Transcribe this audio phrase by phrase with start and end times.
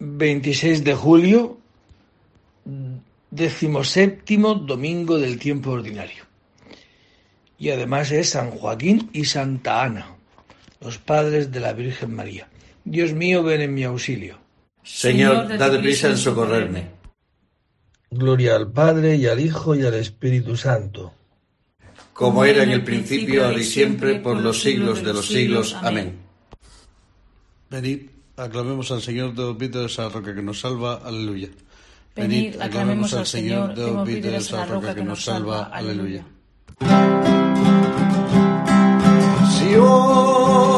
[0.00, 1.58] 26 de julio,
[3.30, 6.24] decimoséptimo domingo del tiempo ordinario.
[7.58, 10.16] Y además es San Joaquín y Santa Ana,
[10.80, 12.48] los padres de la Virgen María.
[12.84, 14.38] Dios mío, ven en mi auxilio.
[14.82, 16.86] Señor, dad prisa en socorrerme.
[18.10, 21.12] Gloria al Padre y al Hijo y al Espíritu Santo.
[22.14, 25.76] Como era en el principio, ahora y siempre, por los siglos de los siglos.
[25.82, 26.16] Amén.
[27.70, 28.08] Venid,
[28.38, 31.00] aclamemos al Señor, de de esa roca que nos salva.
[31.04, 31.48] Aleluya.
[32.14, 35.64] Venid, aclamemos al Señor, de de esa roca que nos salva.
[35.64, 36.24] Aleluya.
[39.58, 40.77] Si hoy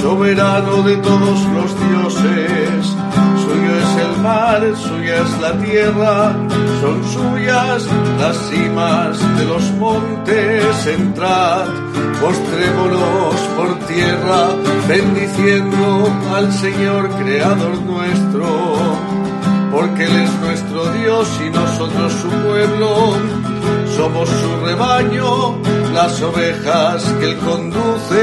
[0.00, 2.96] Soberano de todos los dioses.
[3.44, 6.36] Suyo es el mar, suya es la tierra,
[6.80, 7.86] son suyas
[8.18, 10.86] las cimas de los montes.
[10.86, 11.66] Entrad,
[12.20, 14.48] postrémonos por tierra,
[14.88, 18.88] bendiciendo al Señor, Creador nuestro
[19.70, 23.14] porque Él es nuestro Dios y nosotros su pueblo.
[23.96, 25.58] Somos su rebaño,
[25.92, 28.16] las ovejas que Él conduce.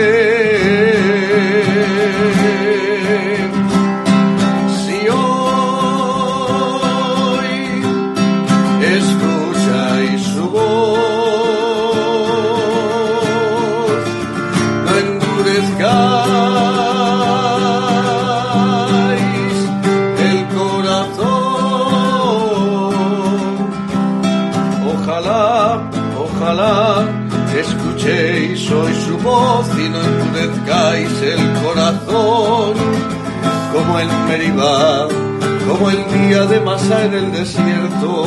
[27.76, 32.74] Escuchéis hoy su voz y no endurezcáis el corazón,
[33.74, 35.08] como en Meribá,
[35.68, 38.26] como el día de Masá en el desierto,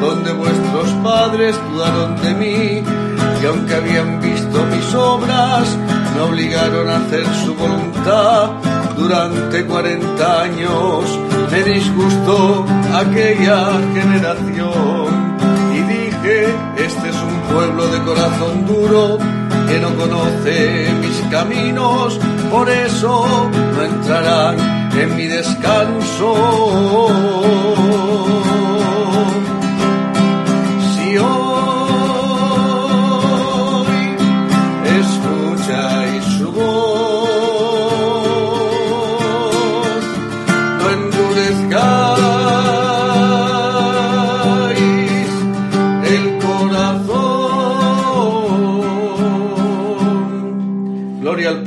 [0.00, 2.82] donde vuestros padres dudaron de mí,
[3.42, 5.76] y aunque habían visto mis obras,
[6.14, 8.50] me obligaron a hacer su voluntad.
[8.96, 11.04] Durante cuarenta años
[11.52, 14.87] me disgustó aquella generación
[16.76, 19.18] este es un pueblo de corazón duro
[19.68, 22.18] que no conoce mis caminos,
[22.50, 24.56] por eso no entrarán
[24.98, 26.34] en mi descanso.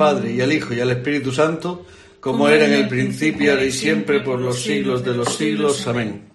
[0.02, 1.86] Padre y al Hijo y al Espíritu Santo,
[2.20, 5.86] como era en el principio, ahora y siempre, por los siglos de los siglos.
[5.86, 6.28] Amén.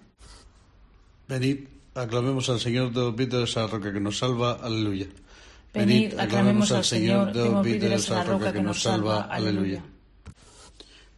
[1.27, 4.60] Venid, aclamemos al Señor, de de esa roca que nos salva.
[4.62, 5.09] Aleluya.
[5.75, 9.22] Venid, aclamemos al Señor, demos demos vítores a la roca que nos salva.
[9.22, 9.83] Aleluya.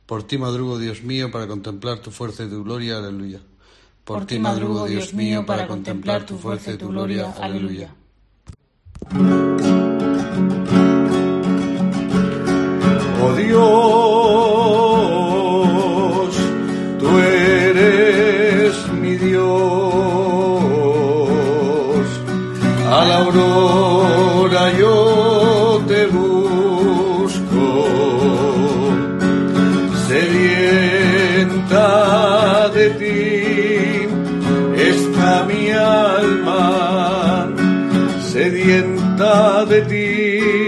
[0.07, 2.97] Por ti madrugo, Dios mío, para contemplar tu fuerza y tu gloria.
[2.97, 3.41] Aleluya.
[4.05, 7.31] Por ti madrugo, Dios mío, para contemplar tu fuerza y tu gloria.
[7.39, 7.95] Aleluya.
[13.21, 13.59] Oh Dios,
[17.01, 19.49] tú eres mi Dios.
[22.91, 27.67] A la aurora yo te busco,
[30.09, 31.89] sedienta
[32.71, 34.09] de ti
[34.91, 37.49] está mi alma,
[38.33, 40.68] sedienta de ti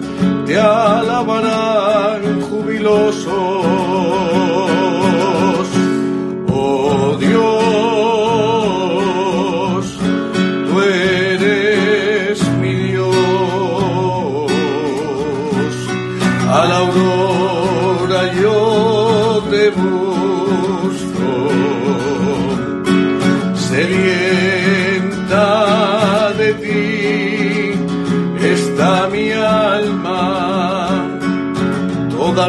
[0.45, 3.61] te alabarán jubilosos.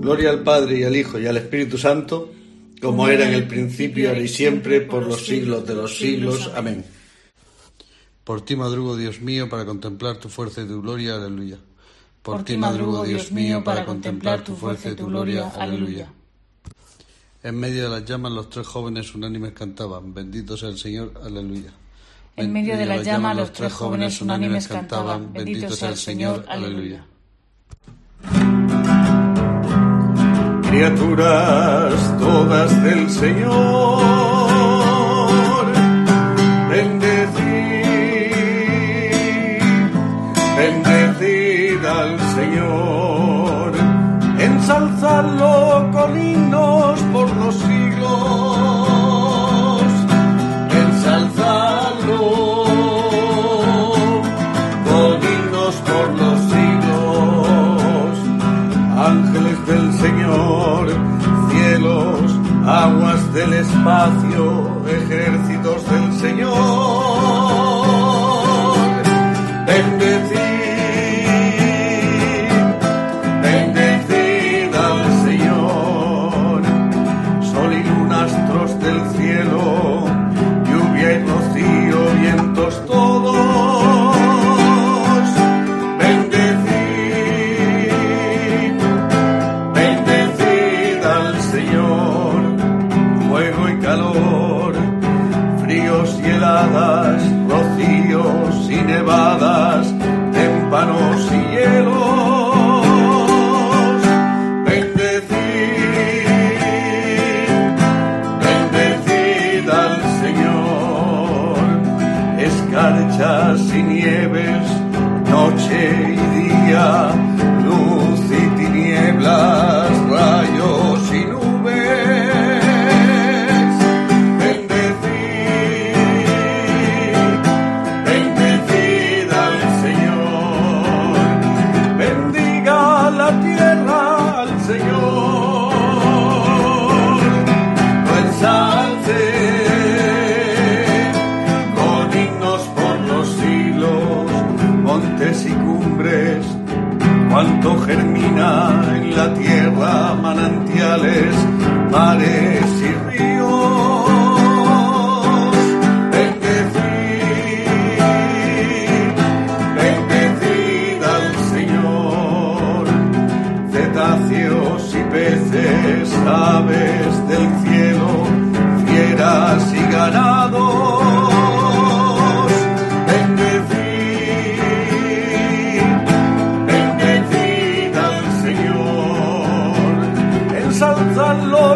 [0.00, 2.32] Gloria al Padre y al Hijo y al Espíritu Santo,
[2.80, 6.50] como era en el principio, ahora y siempre, por los siglos de los siglos.
[6.54, 6.82] Amén.
[8.24, 11.16] Por ti madrugo, Dios mío, para contemplar tu fuerza y tu gloria.
[11.16, 11.58] Aleluya.
[12.22, 15.50] Por, ti madrugo, Dios mío, para contemplar tu fuerza y tu gloria.
[15.50, 16.10] Aleluya.
[17.42, 21.72] En medio de las llamas los tres jóvenes unánimes cantaban, bendito sea el Señor, aleluya.
[22.36, 27.04] En medio de las llamas los tres jóvenes unánimes cantaban, bendito sea el Señor, aleluya.
[30.76, 34.02] criaturas todas del Señor.
[36.68, 37.96] Bendecid,
[40.58, 43.72] bendecid al Señor,
[44.38, 45.75] ensalzadlo
[62.66, 67.35] aguas del espacio, ejércitos del Señor.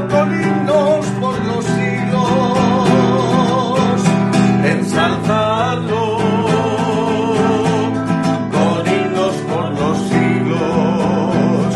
[0.00, 2.58] cantando con himnos por los siglos,
[4.64, 6.18] ensalzando
[8.52, 11.74] con himnos por los siglos,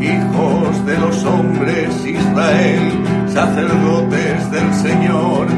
[0.00, 5.55] hijos de los hombres, Israel, sacerdotes del Señor.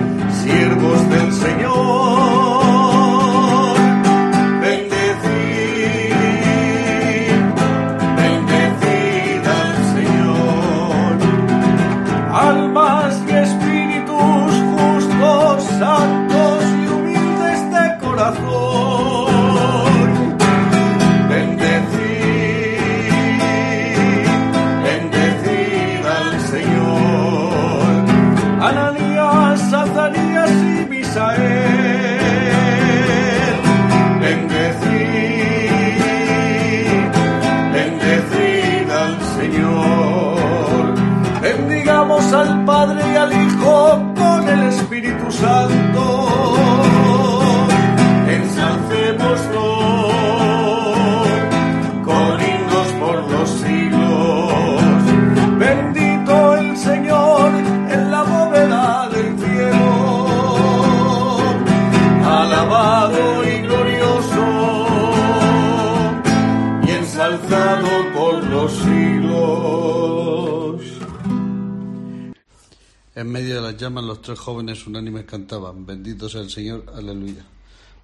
[73.88, 77.42] Llamas los tres jóvenes unánimes cantaban, bendito sea el Señor, aleluya.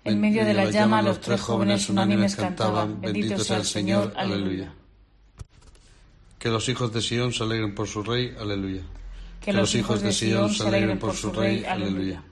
[0.04, 4.72] En medio de las llamas los tres jóvenes unánimes cantaban, bendito sea el Señor, aleluya.
[6.38, 8.82] Que los hijos de Sión se alegren por su rey, aleluya.
[9.42, 12.22] Que los hijos de Sión se alegren por su rey, aleluya.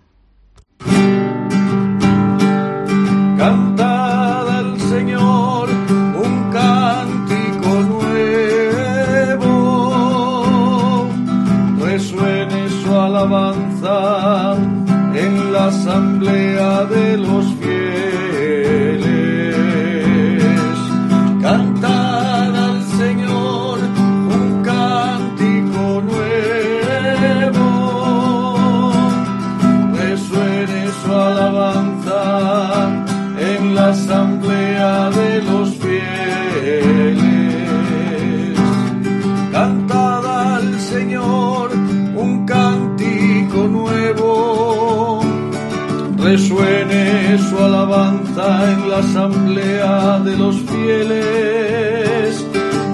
[48.36, 52.46] En la asamblea de los fieles.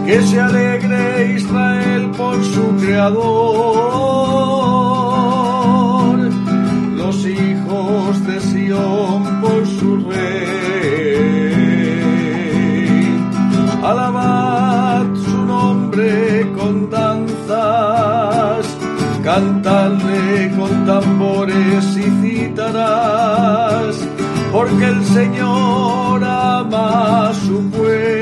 [0.04, 3.28] Que se alegre Israel por su creador,
[6.96, 10.38] los hijos de Sión por su rey.
[13.82, 18.66] Alabad su nombre con danzas,
[19.22, 20.07] cantadle
[24.52, 28.17] porque el Señor ama su pueblo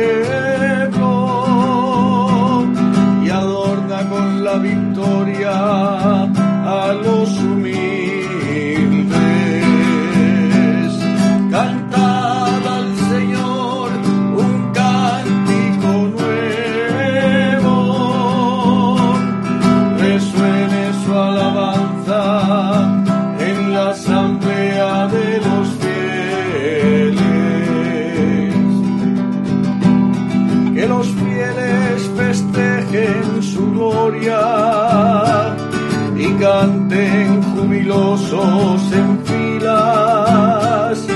[36.17, 41.07] y canten jubilosos en filas,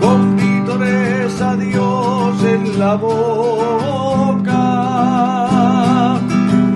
[0.00, 4.58] con vítores a Dios en la boca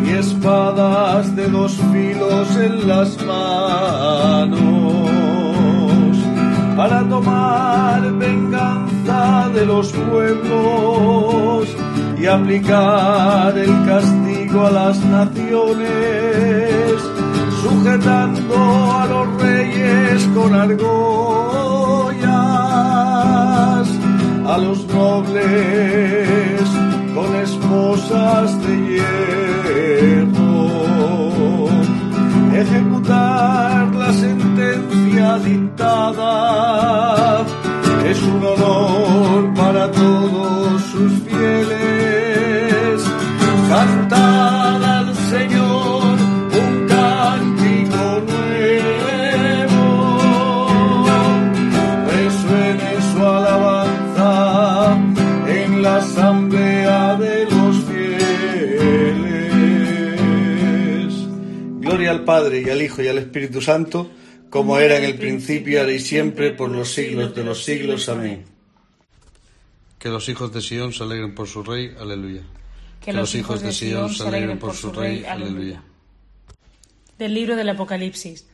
[0.06, 4.54] y espadas de dos filos en las manos.
[6.76, 11.68] Para tomar venganza de los pueblos
[12.18, 14.23] y aplicar el castigo
[14.62, 15.90] a las naciones,
[17.60, 18.54] sujetando
[18.92, 22.28] a los reyes con argollas,
[24.46, 26.68] a los nobles
[27.14, 30.70] con esposas de hierro.
[32.54, 37.13] Ejecutar la sentencia dictada
[62.34, 64.10] Padre y al Hijo y al Espíritu Santo,
[64.50, 68.08] como era en el principio, ahora y siempre, por los siglos de los siglos.
[68.08, 68.44] Amén.
[70.00, 72.42] Que los hijos de Sión se alegren por su rey, aleluya.
[73.00, 75.84] Que los hijos de Sión se alegren por su rey, aleluya.
[77.20, 78.48] Del libro del Apocalipsis.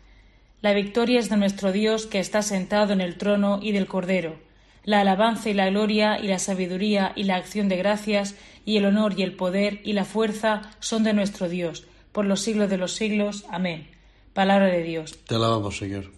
[0.60, 4.37] La victoria es de nuestro Dios que está sentado en el trono y del Cordero.
[4.84, 8.34] La alabanza y la gloria y la sabiduría y la acción de gracias
[8.66, 12.40] y el honor y el poder y la fuerza son de nuestro Dios, por los
[12.40, 13.44] siglos de los siglos.
[13.50, 13.88] Amén.
[14.32, 15.18] Palabra de Dios.
[15.26, 16.10] Te alabamos, Señor.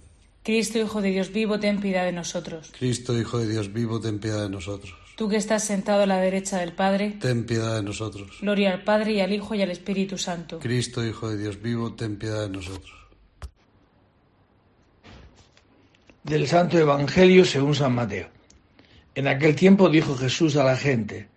[0.43, 2.73] Cristo, Hijo de Dios vivo, ten piedad de nosotros.
[2.79, 4.95] Cristo, Hijo de Dios vivo, ten piedad de nosotros.
[5.17, 8.39] Tú que estás sentado a la derecha del Padre, Ten piedad de nosotros.
[8.41, 10.59] gloria al Padre y al Hijo y al Espíritu Santo.
[10.59, 12.93] Cristo, Hijo de Dios vivo, ten piedad de nosotros.
[16.25, 18.29] Del Santo Evangelio según San Mateo.
[19.15, 21.29] En aquel tiempo dijo Jesús a la gente,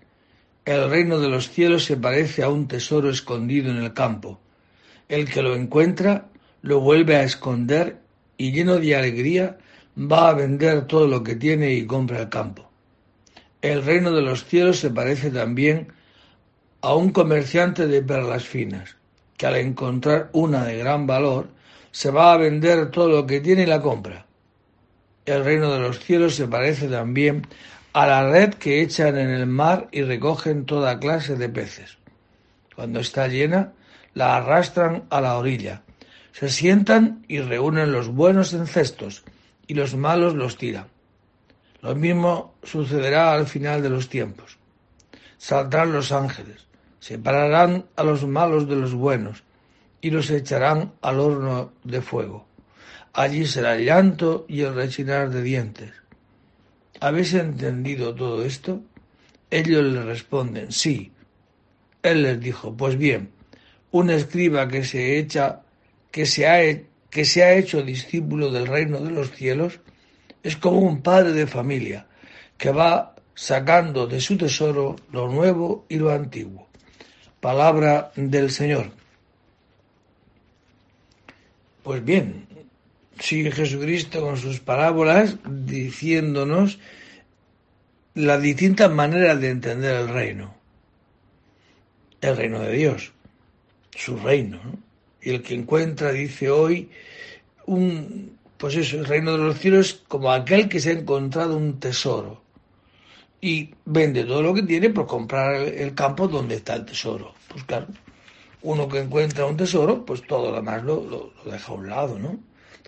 [0.63, 4.39] El reino de los cielos se parece a un tesoro escondido en el campo.
[5.07, 6.27] El que lo encuentra
[6.61, 7.99] lo vuelve a esconder
[8.37, 9.57] y lleno de alegría
[9.97, 12.69] va a vender todo lo que tiene y compra el campo.
[13.61, 15.93] El reino de los cielos se parece también
[16.81, 18.97] a un comerciante de perlas finas,
[19.37, 21.49] que al encontrar una de gran valor
[21.91, 24.25] se va a vender todo lo que tiene y la compra.
[25.25, 27.47] El reino de los cielos se parece también
[27.93, 31.97] a la red que echan en el mar y recogen toda clase de peces.
[32.75, 33.71] Cuando está llena,
[34.15, 35.83] la arrastran a la orilla.
[36.31, 39.23] Se sientan y reúnen los buenos en cestos,
[39.67, 40.87] y los malos los tiran.
[41.81, 44.57] Lo mismo sucederá al final de los tiempos.
[45.37, 46.65] Saldrán los ángeles,
[46.99, 49.43] separarán a los malos de los buenos,
[50.01, 52.47] y los echarán al horno de fuego.
[53.13, 55.91] Allí será el llanto y el rechinar de dientes.
[56.99, 58.81] ¿Habéis entendido todo esto?
[59.51, 61.11] Ellos le responden, sí.
[62.01, 63.31] Él les dijo, pues bien,
[63.95, 65.61] un escriba que se echa,
[66.11, 69.79] que se ha, ha hecho discípulo del reino de los cielos,
[70.43, 72.05] es como un padre de familia
[72.57, 76.67] que va sacando de su tesoro lo nuevo y lo antiguo.
[77.39, 78.91] Palabra del Señor.
[81.83, 82.47] Pues bien,
[83.17, 86.79] sigue Jesucristo con sus parábolas diciéndonos
[88.13, 90.53] las distintas maneras de entender el reino.
[92.19, 93.14] El reino de Dios,
[93.95, 94.59] su reino.
[95.21, 96.89] Y el que encuentra, dice hoy,
[97.65, 101.79] un, pues eso, el reino de los cielos como aquel que se ha encontrado un
[101.79, 102.41] tesoro
[103.41, 107.33] y vende todo lo que tiene por comprar el, campo donde está el tesoro.
[107.47, 107.87] Pues claro,
[108.61, 112.19] uno que encuentra un tesoro, pues todo lo demás lo, lo, deja a un lado,
[112.19, 112.39] ¿no?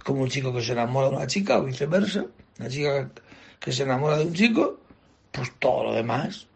[0.04, 2.26] como un chico que se enamora de una chica o viceversa,
[2.60, 3.12] una chica
[3.60, 4.80] que se enamora de un chico,
[5.32, 6.48] pues todo lo demás,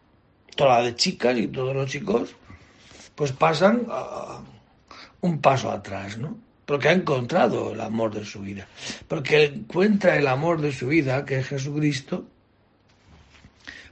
[0.56, 2.34] toda la chicas y todos los chicos,
[3.14, 4.40] pues pasan a
[5.20, 6.38] un paso atrás, ¿no?
[6.66, 8.66] Porque ha encontrado el amor de su vida,
[9.08, 12.26] porque encuentra el amor de su vida, que es Jesucristo,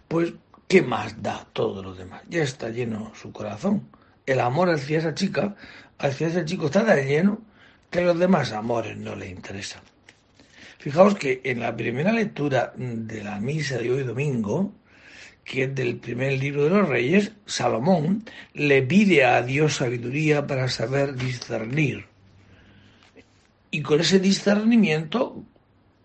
[0.09, 0.33] pues
[0.69, 2.23] ¿qué más da todo lo demás?
[2.29, 3.89] Ya está lleno su corazón.
[4.27, 5.57] El amor hacia esa chica,
[5.99, 7.41] hacia ese chico está tan lleno
[7.91, 9.83] que los demás amores no le interesan.
[10.79, 14.73] Fijaos que en la primera lectura de la misa de hoy domingo,
[15.45, 18.25] que es del primer libro de los reyes, Salomón
[18.55, 22.07] le pide a Dios sabiduría para saber discernir.
[23.71, 25.45] Y con ese discernimiento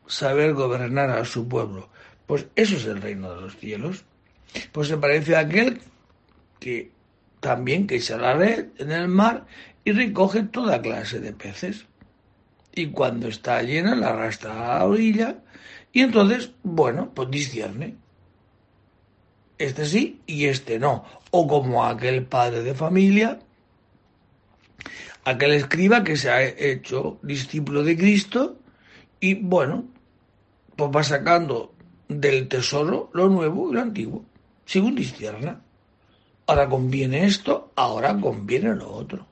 [0.08, 1.90] saber gobernar a su pueblo.
[2.26, 4.06] Pues eso es el reino de los cielos.
[4.72, 5.82] Pues se parece a aquel
[6.60, 6.92] que
[7.40, 9.46] también que echa la red en el mar
[9.84, 11.86] y recoge toda clase de peces.
[12.74, 15.38] Y cuando está llena la arrastra a la orilla
[15.94, 17.96] y entonces, bueno, pues discierne.
[19.58, 21.06] Este sí y este no.
[21.32, 23.40] O como aquel padre de familia,
[25.24, 28.60] aquel escriba que se ha hecho discípulo de Cristo
[29.20, 29.86] y bueno,
[30.76, 31.74] pues va sacando
[32.08, 34.26] del tesoro lo nuevo y lo antiguo,
[34.66, 35.62] según discierna.
[36.48, 39.26] Ahora conviene esto, ahora conviene lo otro.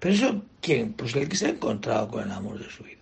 [0.00, 0.94] Pero eso, ¿quién?
[0.94, 3.00] Pues el que se ha encontrado con el amor de su vida.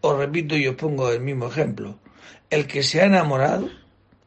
[0.00, 1.98] Os repito y os pongo el mismo ejemplo.
[2.48, 3.68] El que se ha enamorado,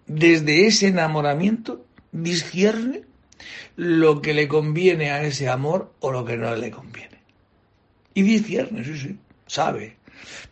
[0.08, 3.04] desde ese enamoramiento, discierne
[3.76, 7.20] lo que le conviene a ese amor o lo que no le conviene.
[8.13, 9.98] Y discierne, sí, sí, sabe.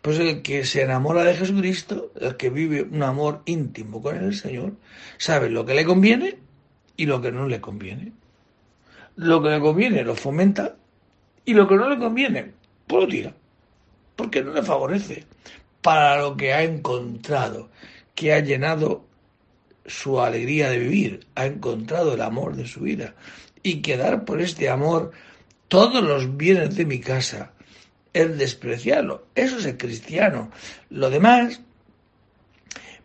[0.02, 4.34] Pues el que se enamora de Jesucristo, el que vive un amor íntimo con el
[4.34, 4.74] Señor,
[5.18, 6.38] sabe lo que le conviene
[6.96, 8.12] y lo que no le conviene.
[9.16, 10.76] Lo que le conviene lo fomenta
[11.44, 12.52] y lo que no le conviene,
[12.86, 13.34] pues lo tira,
[14.16, 15.24] porque no le favorece
[15.80, 17.68] para lo que ha encontrado,
[18.14, 19.04] que ha llenado
[19.86, 23.14] su alegría de vivir, ha encontrado el amor de su vida
[23.62, 25.12] y que dar por este amor
[25.68, 27.52] todos los bienes de mi casa
[28.12, 29.26] es despreciarlo.
[29.34, 30.50] Eso es el cristiano.
[30.90, 31.60] Lo demás,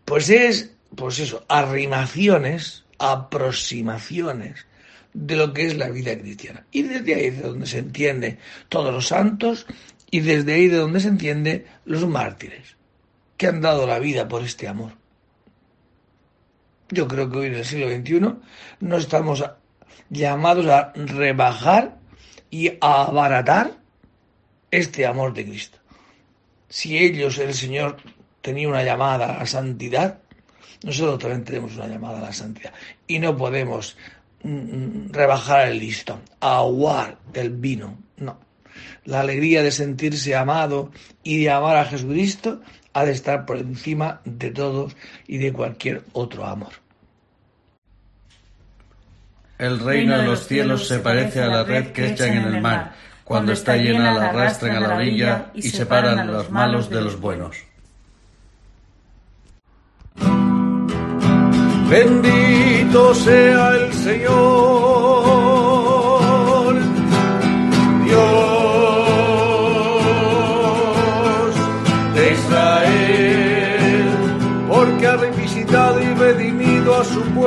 [0.06, 4.66] pues es, pues eso, arrimaciones, aproximaciones
[5.14, 6.66] de lo que es la vida cristiana.
[6.72, 8.38] Y desde ahí de donde se entiende
[8.70, 9.66] todos los santos
[10.12, 12.76] y desde ahí de donde se entiende los mártires,
[13.38, 14.94] que han dado la vida por este amor.
[16.90, 18.20] Yo creo que hoy en el siglo XXI
[18.80, 19.44] no estamos
[20.10, 21.98] llamados a rebajar
[22.50, 23.72] y a abaratar
[24.72, 25.80] este amor de Cristo.
[26.70, 27.98] Si ellos, el Señor,
[28.42, 30.20] tenía una llamada a la santidad,
[30.84, 32.74] nosotros también tenemos una llamada a la santidad.
[33.08, 33.98] Y no podemos
[34.44, 38.38] Mm, rebajar el listón, aguar el vino, no.
[39.06, 40.92] La alegría de sentirse amado
[41.24, 42.62] y de amar a Jesucristo
[42.94, 44.96] ha de estar por encima de todos
[45.28, 46.74] y de cualquier otro amor.
[49.58, 52.94] El reino de los cielos se parece a la red que echan en el mar.
[53.24, 57.20] Cuando está llena la arrastran a la orilla y separan a los malos de los
[57.20, 57.58] buenos.
[61.90, 65.47] Bendito sea el Señor,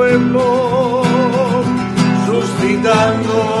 [0.01, 1.03] pueblo,
[2.25, 3.60] suscitando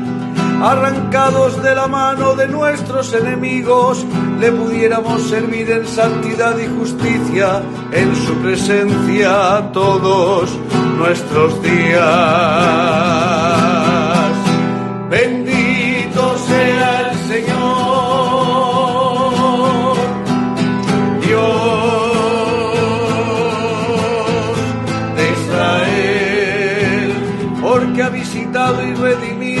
[0.61, 4.05] arrancados de la mano de nuestros enemigos,
[4.39, 10.51] le pudiéramos servir en santidad y justicia en su presencia todos
[10.97, 12.01] nuestros días.
[15.09, 17.81] Bendito sea el Señor,
[28.83, 29.60] y redimido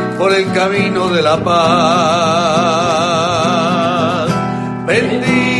[0.21, 1.51] por el camino de la paz.
[4.85, 5.50] Bendito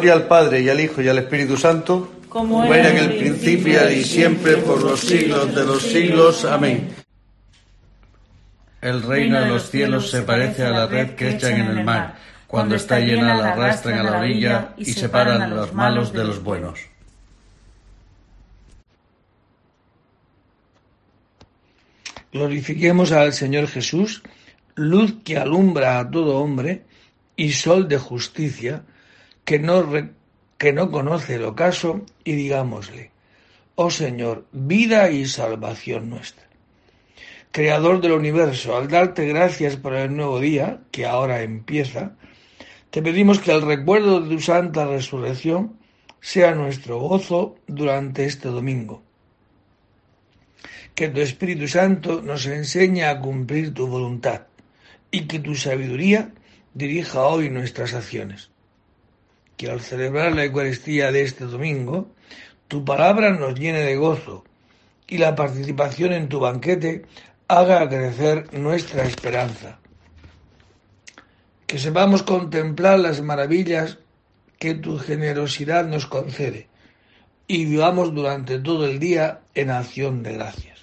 [0.00, 3.90] Gloria al Padre y al Hijo y al Espíritu Santo, Como era en el principio
[3.90, 6.46] y siempre por los siglos de los siglos.
[6.46, 6.88] Amén.
[8.80, 12.16] El reino de los cielos se parece a la red que echan en el mar.
[12.46, 16.42] Cuando está llena la arrastran a la orilla y separan a los malos de los
[16.42, 16.80] buenos.
[22.32, 24.22] Glorifiquemos al Señor Jesús,
[24.76, 26.86] luz que alumbra a todo hombre
[27.36, 28.82] y sol de justicia,
[29.44, 29.88] que no,
[30.58, 33.10] que no conoce el ocaso, y digámosle,
[33.74, 36.44] oh Señor, vida y salvación nuestra.
[37.52, 42.12] Creador del universo, al darte gracias por el nuevo día, que ahora empieza,
[42.90, 45.78] te pedimos que el recuerdo de tu santa resurrección
[46.20, 49.02] sea nuestro gozo durante este domingo
[51.00, 54.42] que tu Espíritu Santo nos enseñe a cumplir tu voluntad
[55.10, 56.32] y que tu sabiduría
[56.74, 58.50] dirija hoy nuestras acciones.
[59.60, 62.08] Que al celebrar la Eucaristía de este domingo,
[62.66, 64.42] tu palabra nos llene de gozo
[65.06, 67.04] y la participación en tu banquete
[67.46, 69.78] haga crecer nuestra esperanza.
[71.66, 73.98] Que sepamos contemplar las maravillas
[74.58, 76.68] que tu generosidad nos concede
[77.46, 80.78] y vivamos durante todo el día en acción de gracias.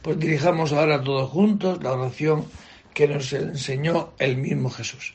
[0.00, 2.46] Pues dirijamos ahora todos juntos la oración
[2.94, 5.14] que nos enseñó el mismo Jesús.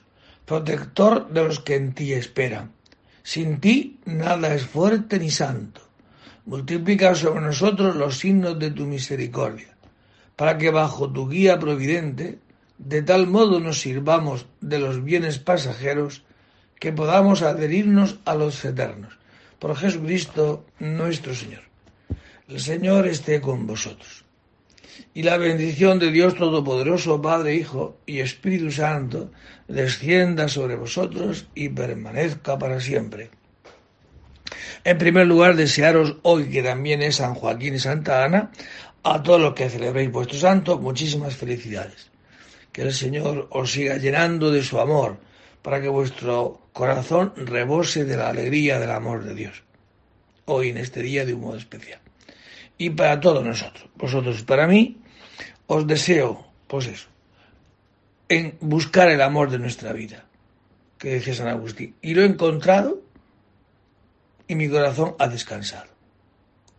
[0.45, 2.71] protector de los que en ti esperan,
[3.23, 5.81] sin ti nada es fuerte ni santo.
[6.45, 9.75] Multiplica sobre nosotros los signos de tu misericordia,
[10.35, 12.39] para que bajo tu guía providente,
[12.77, 16.23] de tal modo nos sirvamos de los bienes pasajeros,
[16.79, 19.19] que podamos adherirnos a los eternos.
[19.59, 21.61] Por Jesucristo nuestro Señor.
[22.47, 24.20] El Señor esté con vosotros
[25.13, 29.31] y la bendición de Dios Todopoderoso, Padre, Hijo y Espíritu Santo,
[29.67, 33.29] descienda sobre vosotros y permanezca para siempre.
[34.83, 38.51] En primer lugar, desearos hoy, que también es San Joaquín y Santa Ana,
[39.03, 42.09] a todos los que celebréis vuestro santo, muchísimas felicidades.
[42.71, 45.17] Que el Señor os siga llenando de su amor,
[45.61, 49.63] para que vuestro corazón rebose de la alegría del amor de Dios.
[50.45, 51.99] Hoy en este día de un modo especial.
[52.77, 55.00] Y para todos nosotros, vosotros para mí,
[55.73, 57.07] os deseo, pues eso,
[58.27, 60.25] en buscar el amor de nuestra vida,
[60.97, 61.95] que decía San Agustín.
[62.01, 63.01] Y lo he encontrado
[64.49, 65.89] y mi corazón ha descansado.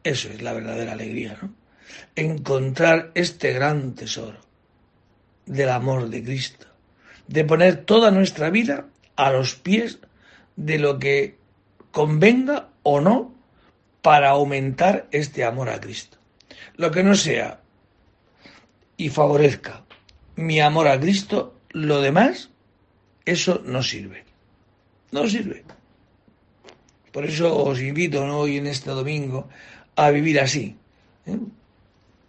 [0.05, 1.55] Eso es la verdadera alegría, ¿no?
[2.17, 4.41] Encontrar este gran tesoro
[5.47, 6.67] del amor de Cristo,
[7.29, 10.01] de poner toda nuestra vida a los pies
[10.57, 11.39] de lo que
[11.93, 13.35] convenga o no
[14.03, 16.19] para aumentar este amor a Cristo.
[16.77, 17.62] Lo que no sea
[19.03, 19.83] y favorezca
[20.37, 22.51] mi amor a Cristo, lo demás,
[23.25, 24.25] eso no sirve.
[25.11, 25.65] No sirve.
[27.11, 29.49] Por eso os invito hoy en este domingo
[29.97, 30.77] a vivir así,
[31.27, 31.37] ¿eh?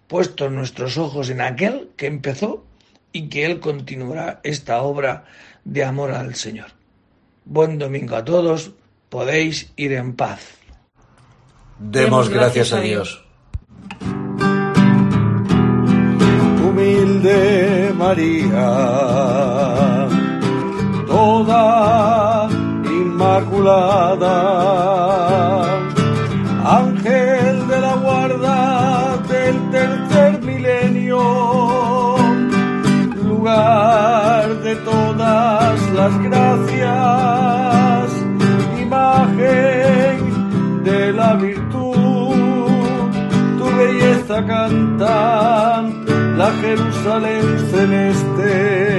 [0.07, 2.65] puestos nuestros ojos en aquel que empezó
[3.13, 5.25] y que Él continuará esta obra
[5.63, 6.71] de amor al Señor.
[7.45, 8.71] Buen domingo a todos,
[9.09, 10.57] podéis ir en paz.
[11.79, 13.22] Demos gracias a Dios.
[18.13, 18.69] María,
[21.07, 22.47] toda
[22.85, 24.37] inmaculada,
[26.63, 32.17] ángel de la guarda del tercer milenio,
[33.25, 38.11] lugar de todas las gracias,
[38.79, 40.17] imagen
[40.83, 42.35] de la virtud,
[43.57, 45.82] tu belleza canta
[46.37, 48.92] la Jerusalén celeste.